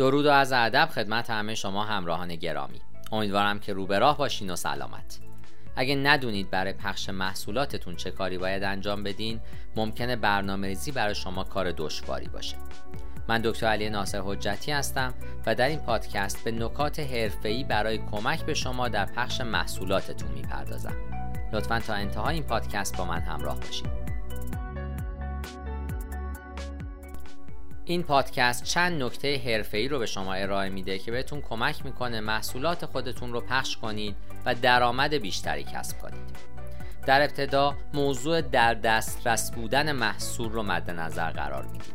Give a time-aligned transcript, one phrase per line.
[0.00, 2.80] درود و از ادب خدمت همه شما همراهان گرامی.
[3.12, 5.18] امیدوارم که رو به راه باشین و سلامت.
[5.76, 9.40] اگه ندونید برای پخش محصولاتتون چه کاری باید انجام بدین
[9.76, 12.56] ممکنه برنامه ریزی برای شما کار دشواری باشه.
[13.28, 15.14] من دکتر علی ناصر حجتی هستم
[15.46, 20.96] و در این پادکست به نکات حرفه‌ای برای کمک به شما در پخش محصولاتتون می‌پردازم.
[21.52, 23.99] لطفا تا انتهای این پادکست با من همراه باشید
[27.90, 32.86] این پادکست چند نکته حرفه‌ای رو به شما ارائه میده که بهتون کمک می‌کنه محصولات
[32.86, 34.16] خودتون رو پخش کنید
[34.46, 36.36] و درآمد بیشتری کسب کنید.
[37.06, 41.94] در ابتدا موضوع در دسترس بودن محصول رو مد نظر قرار می‌دید.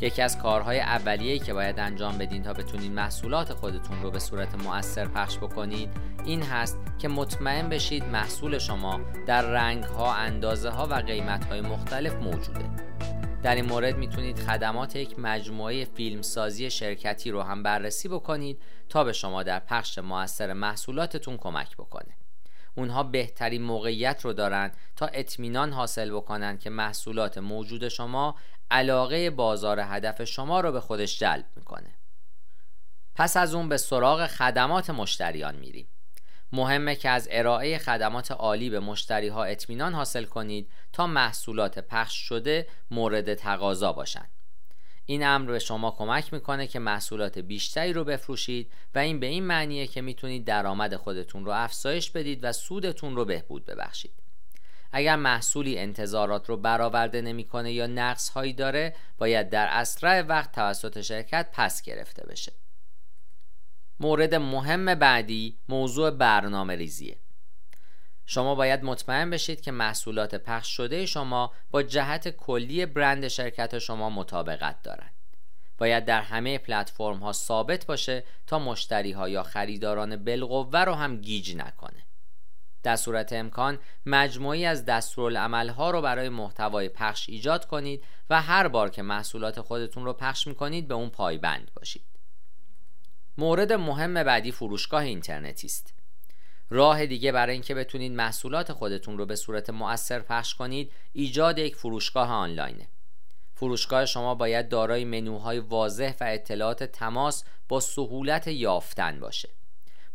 [0.00, 4.54] یکی از کارهای اولیه‌ای که باید انجام بدین تا بتونید محصولات خودتون رو به صورت
[4.54, 5.90] مؤثر پخش بکنید
[6.24, 12.14] این هست که مطمئن بشید محصول شما در رنگها، اندازه ها و قیمت های مختلف
[12.14, 12.93] موجوده.
[13.44, 19.12] در این مورد می‌تونید خدمات یک مجموعه فیلمسازی شرکتی رو هم بررسی بکنید تا به
[19.12, 22.16] شما در پخش موثر محصولاتتون کمک بکنه.
[22.74, 28.34] اونها بهترین موقعیت رو دارن تا اطمینان حاصل بکنن که محصولات موجود شما
[28.70, 31.94] علاقه بازار هدف شما رو به خودش جلب می‌کنه.
[33.14, 35.88] پس از اون به سراغ خدمات مشتریان میریم.
[36.52, 42.14] مهمه که از ارائه خدمات عالی به مشتری ها اطمینان حاصل کنید تا محصولات پخش
[42.14, 44.30] شده مورد تقاضا باشند.
[45.06, 49.44] این امر به شما کمک می‌کنه که محصولات بیشتری رو بفروشید و این به این
[49.44, 54.12] معنیه که می‌تونید درآمد خودتون رو افزایش بدید و سودتون رو بهبود ببخشید.
[54.92, 61.00] اگر محصولی انتظارات رو برآورده نمی‌کنه یا نقص هایی داره باید در اسرع وقت توسط
[61.00, 62.52] شرکت پس گرفته بشه.
[64.00, 67.18] مورد مهم بعدی موضوع برنامه ریزیه
[68.26, 74.10] شما باید مطمئن بشید که محصولات پخش شده شما با جهت کلی برند شرکت شما
[74.10, 75.14] مطابقت دارند.
[75.78, 81.16] باید در همه پلتفرم ها ثابت باشه تا مشتری ها یا خریداران بالقوه رو هم
[81.16, 82.06] گیج نکنه.
[82.82, 88.68] در صورت امکان مجموعی از دستورالعمل ها رو برای محتوای پخش ایجاد کنید و هر
[88.68, 92.13] بار که محصولات خودتون رو پخش می‌کنید به اون پایبند باشید.
[93.38, 95.94] مورد مهم بعدی فروشگاه اینترنتی است.
[96.70, 101.76] راه دیگه برای اینکه بتونید محصولات خودتون رو به صورت مؤثر پخش کنید ایجاد یک
[101.76, 102.88] فروشگاه آنلاینه.
[103.54, 109.48] فروشگاه شما باید دارای منوهای واضح و اطلاعات تماس با سهولت یافتن باشه.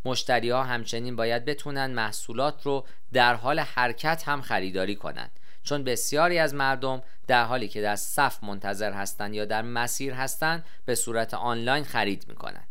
[0.04, 6.38] مشتری ها همچنین باید بتونن محصولات رو در حال حرکت هم خریداری کنند چون بسیاری
[6.38, 11.34] از مردم در حالی که در صف منتظر هستند یا در مسیر هستند به صورت
[11.34, 12.69] آنلاین خرید می‌کنند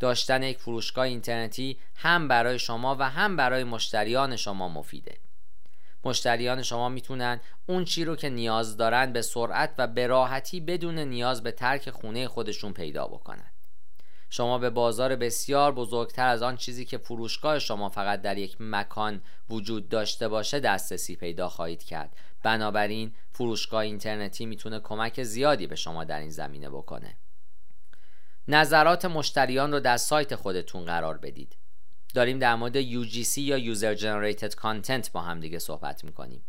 [0.00, 5.16] داشتن یک فروشگاه اینترنتی هم برای شما و هم برای مشتریان شما مفیده.
[6.04, 10.98] مشتریان شما می‌تونن اون چی رو که نیاز دارن به سرعت و به راحتی بدون
[10.98, 13.50] نیاز به ترک خونه خودشون پیدا بکنن.
[14.30, 19.22] شما به بازار بسیار بزرگتر از آن چیزی که فروشگاه شما فقط در یک مکان
[19.50, 22.16] وجود داشته باشه دسترسی پیدا خواهید کرد.
[22.42, 27.16] بنابراین فروشگاه اینترنتی می‌تونه کمک زیادی به شما در این زمینه بکنه.
[28.50, 31.56] نظرات مشتریان رو در سایت خودتون قرار بدید.
[32.14, 36.44] داریم در مورد UGC یا User Generated Content با هم دیگه صحبت می‌کنیم.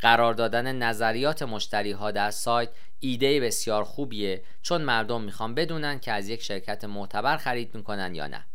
[0.00, 2.68] قرار دادن نظریات مشتری ها در سایت
[3.00, 8.26] ایده بسیار خوبیه چون مردم می‌خوان بدونن که از یک شرکت معتبر خرید می‌کنن یا
[8.26, 8.46] نه.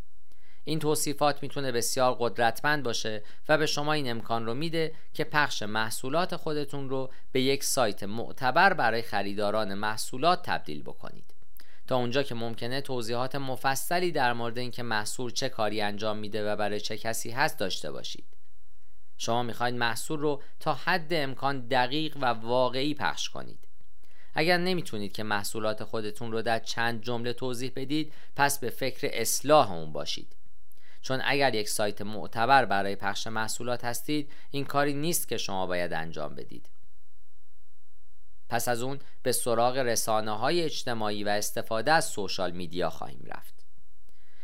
[0.64, 5.62] این توصیفات می‌تونه بسیار قدرتمند باشه و به شما این امکان رو میده که پخش
[5.62, 11.37] محصولات خودتون رو به یک سایت معتبر برای خریداران محصولات تبدیل بکنید.
[11.88, 16.56] تا اونجا که ممکنه توضیحات مفصلی در مورد اینکه محصول چه کاری انجام میده و
[16.56, 18.24] برای چه کسی هست داشته باشید.
[19.16, 23.58] شما می‌خواید محصول رو تا حد امکان دقیق و واقعی پخش کنید.
[24.34, 29.72] اگر نمی‌تونید که محصولات خودتون رو در چند جمله توضیح بدید پس به فکر اصلاح
[29.72, 30.36] اون باشید.
[31.02, 35.92] چون اگر یک سایت معتبر برای پخش محصولات هستید این کاری نیست که شما باید
[35.92, 36.68] انجام بدید.
[38.48, 43.54] پس از اون به سراغ رسانه های اجتماعی و استفاده از سوشال میدیا خواهیم رفت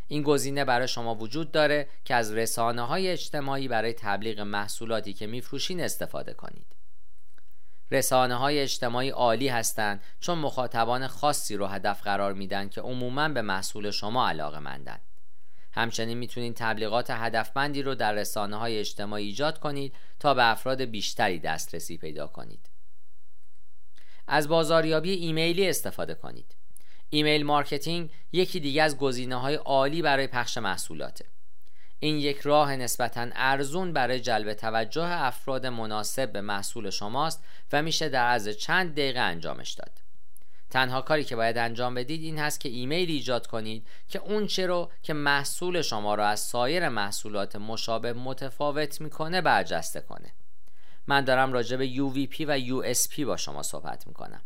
[0.08, 5.26] این گزینه برای شما وجود داره که از رسانه های اجتماعی برای تبلیغ محصولاتی که
[5.26, 6.66] میفروشین استفاده کنید
[7.90, 13.42] رسانه های اجتماعی عالی هستند چون مخاطبان خاصی رو هدف قرار میدن که عموما به
[13.42, 14.98] محصول شما علاقه مندن.
[15.72, 21.38] همچنین می‌تونید تبلیغات هدفمندی رو در رسانه های اجتماعی ایجاد کنید تا به افراد بیشتری
[21.38, 22.73] دسترسی پیدا کنید.
[24.26, 26.54] از بازاریابی ایمیلی استفاده کنید.
[27.10, 31.24] email marketing یکی دیگه از گزینه های عالی برای پخش محصولاته.
[31.98, 38.08] این یک راه نسبتا ارزون برای جلب توجه افراد مناسب به محصول شماست و میشه
[38.08, 40.04] در عرض چند دقیقه انجامش داد.
[40.70, 44.66] تنها کاری که باید انجام بدید این هست که ایمیل ایجاد کنید که اون چه
[44.66, 50.32] رو که محصول شما را از سایر محصولات مشابه متفاوت می‌کنه برجسته کنه.
[51.06, 54.42] من دارم راجع به UVP و USP با شما صحبت می‌کنم.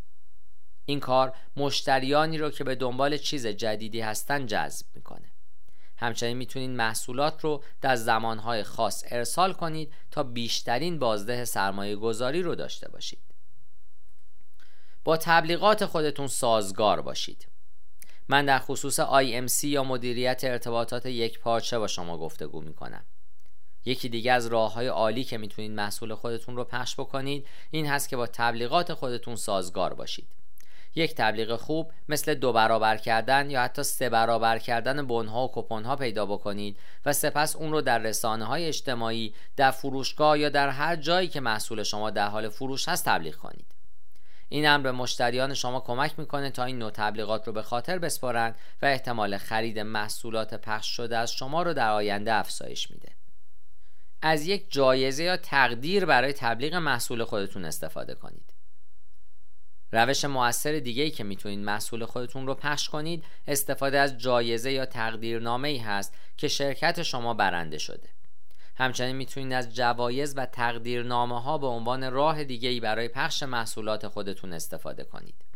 [0.84, 5.32] این کار مشتریانی رو که به دنبال چیز جدیدی هستن جذب می‌کنه.
[5.96, 12.54] همچنین می‌تونید محصولات رو در زمانهای خاص ارسال کنید تا بیشترین بازده سرمایه گذاری رو
[12.54, 13.22] داشته باشید.
[15.04, 17.48] با تبلیغات خودتون سازگار باشید.
[18.28, 23.04] من در خصوص IMC یا مدیریت ارتباطات یک پارچه با شما گفتگو می‌کنم.
[23.88, 28.08] یکی دیگه از راه های عالی که می‌تونید محصول خودتون رو پخش بکنید این هست
[28.08, 30.28] که با تبلیغات خودتون سازگار باشید.
[30.94, 35.96] یک تبلیغ خوب مثل دو برابر کردن یا حتی سه برابر کردن بنها و کپونها
[35.96, 40.96] پیدا بکنید و سپس اون رو در رسانه های اجتماعی در فروشگاه یا در هر
[40.96, 43.66] جایی که محصول شما در حال فروش هست تبلیغ کنید.
[44.48, 48.56] این امر به مشتریان شما کمک می‌کنه تا این نوع تبلیغات رو به خاطر بسپارند
[48.82, 53.17] و احتمال خرید محصولات پخش شده از شما رو در آینده افزایش میده.
[54.22, 58.54] از یک جایزه یا تقدیر برای تبلیغ محصول خودتون استفاده کنید.
[59.92, 65.68] روش موثر دیگه که می‌تونید محصول خودتون رو پخش کنید استفاده از جایزه یا تقدیرنامه
[65.68, 68.08] ای هست که شرکت شما برنده شده.
[68.76, 74.08] همچنین می‌تونید از جوایز و تقدیرنامه ها به عنوان راه دیگه ای برای پخش محصولات
[74.08, 75.47] خودتون استفاده کنید.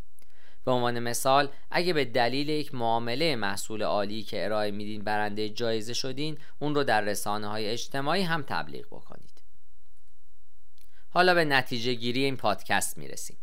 [0.64, 5.94] به عنوان مثال اگه به دلیل یک معامله محصول عالی که ارائه میدین برنده جایزه
[5.94, 9.43] شدین اون رو در رسانه های اجتماعی هم تبلیغ بکنید.
[11.11, 13.37] حالا به نتیجه گیری این پادکست می‌رسیم.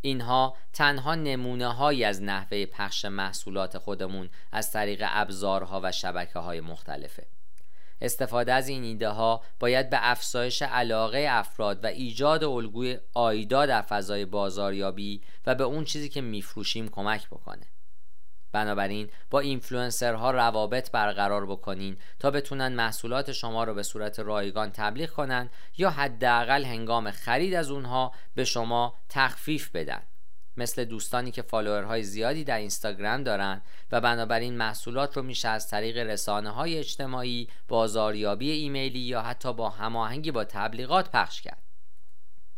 [0.00, 6.60] اینها تنها نمونه هایی از نحوه پخش محصولات خودمون از طریق ابزارها و شبکه های
[6.60, 7.26] مختلفه.
[8.00, 13.82] استفاده از این ایده ها باید به افزایش علاقه افراد و ایجاد الگوی آیدا در
[13.82, 17.66] فضای بازاریابی و به اون چیزی که میفروشیم کمک بکنه.
[18.52, 25.10] بنابراین با اینفلوئنسرها روابط برقرار بکنین تا بتونن محصولات شما رو به صورت رایگان تبلیغ
[25.10, 30.02] کنن یا حداقل هنگام خرید از اونها به شما تخفیف بدن.
[30.56, 33.62] مثل دوستانی که فالوورهای زیادی در اینستاگرام دارند
[33.92, 39.70] و بنابراین محصولات رو میشه از طریق رسانه های اجتماعی، بازاریابی ایمیلی یا حتی با
[39.70, 41.62] هماهنگی با تبلیغات پخش کرد.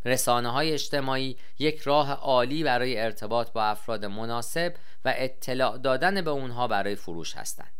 [0.04, 4.74] رسانه های اجتماعی یک راه عالی برای ارتباط با افراد مناسب
[5.04, 7.77] و اطلاع دادن به اونها برای فروش هستند.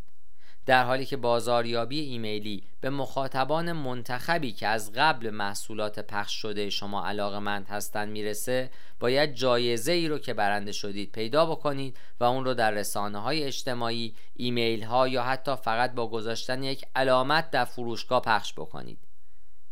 [0.69, 7.07] در حالی که بازاریابی ایمیلی به مخاطبان منتخبی که از قبل محصولات پخش شده شما
[7.07, 8.71] علاقه مند هستند می‌رسه
[9.01, 13.45] باید جایزه ای رو که برنده شدید پیدا بکنید و اون رو در رسانه های
[13.45, 18.99] اجتماعی ایمیل ها یا حتی فقط با گذاشتن یک علامت در فروشگاه پخش بکنید.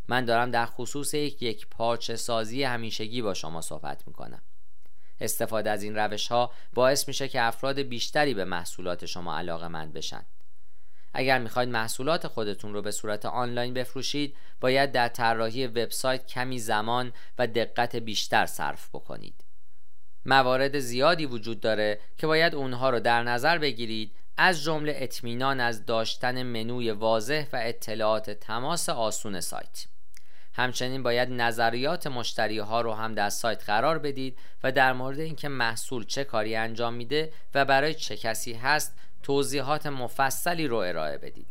[0.09, 4.43] من دارم در خصوص یک یک پارچه سازی همیشگی با شما صحبت می‌کنم.
[5.21, 9.93] استفاده از این روش ها باعث میشه که افراد بیشتری به محصولات شما علاقه مند
[9.93, 10.27] بشن.
[11.19, 17.13] اگر می‌خواید محصولات خودتون رو به صورت آنلاین بفروشید باید در طراحی وبسایت کمی زمان
[17.39, 19.45] و دقت بیشتر صرف بکنید.
[20.27, 25.87] موارد زیادی وجود داره که باید اونها رو در نظر بگیرید از جمله اطمینان از
[25.87, 29.87] داشتن منوی واضح و اطلاعات تماس آسون سایت.
[30.55, 35.49] همچنین باید نظریات مشتری ها رو هم در سایت قرار بدید و در مورد اینکه
[35.49, 38.95] محصول چه کاری انجام میده و برای چه کسی هست
[39.27, 41.47] توضیحات مفصلی رو ارائه بدید.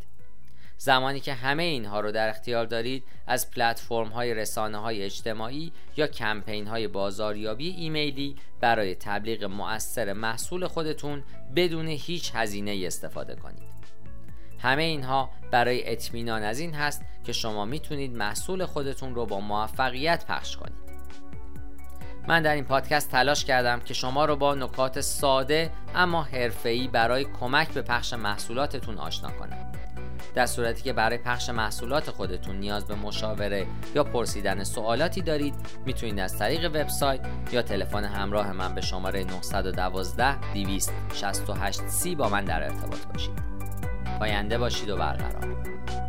[0.77, 6.07] زمانی که همه اینها رو در اختیار دارید از پلتفرم های رسانه های اجتماعی یا
[6.07, 11.23] کمپین های بازاریابی ایمیلی برای تبلیغ مؤثر محصول خودتون
[11.55, 13.75] بدون هیچ هزینه استفاده کنید.
[14.59, 20.25] همه اینها برای اطمینان از این هست که شما می‌تونید محصول خودتون رو با موفقیت
[20.25, 20.85] پخش کنید.
[22.27, 27.25] من در این پادکست تلاش کردم که شما رو با نکات ساده اما حرفه‌ای برای
[27.39, 29.71] کمک به پخش محصولاتتون آشنا کنم
[30.35, 36.19] در صورتی که برای پخش محصولات خودتون نیاز به مشاوره یا پرسیدن سوالاتی دارید می‌تونید
[36.19, 37.19] از طریق وبسایت
[37.51, 43.33] یا تلفن همراه من به شماره 912 268 سی با من در ارتباط باشید.
[44.19, 46.04] پاینده باشید و برقرار.